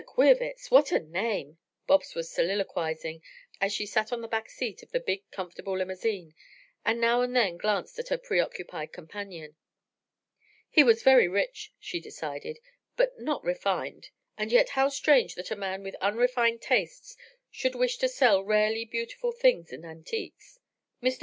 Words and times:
Queerwitz! 0.07 0.71
What 0.71 0.91
a 0.91 0.97
name!" 0.97 1.59
Bobs 1.85 2.15
was 2.15 2.27
soliloquizing 2.31 3.21
as 3.61 3.71
she 3.71 3.85
sat 3.85 4.11
on 4.11 4.21
the 4.21 4.27
back 4.27 4.49
seat 4.49 4.81
of 4.81 4.89
the 4.91 4.99
big, 4.99 5.29
comfortable 5.29 5.77
limousine, 5.77 6.33
and 6.83 6.99
now 6.99 7.21
and 7.21 7.35
then 7.35 7.55
glanced 7.55 7.99
at 7.99 8.07
her 8.07 8.17
preoccupied 8.17 8.91
companion. 8.93 9.57
He 10.71 10.83
was 10.83 11.03
very 11.03 11.27
rich, 11.27 11.71
she 11.77 11.99
decided, 11.99 12.57
but 12.95 13.19
not 13.19 13.43
refined, 13.43 14.09
and 14.39 14.51
yet 14.51 14.69
how 14.69 14.89
strange 14.89 15.35
that 15.35 15.51
a 15.51 15.55
man 15.55 15.83
with 15.83 15.93
unrefined 16.01 16.63
tastes 16.63 17.15
should 17.51 17.75
wish 17.75 17.97
to 17.99 18.09
sell 18.09 18.43
rarely 18.43 18.85
beautiful 18.85 19.31
things 19.31 19.71
and 19.71 19.85
antiques. 19.85 20.57
Mr. 21.03 21.19